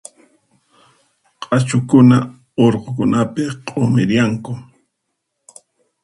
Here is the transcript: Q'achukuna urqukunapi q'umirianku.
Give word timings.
Q'achukuna 1.43 2.17
urqukunapi 2.65 3.43
q'umirianku. 3.67 4.51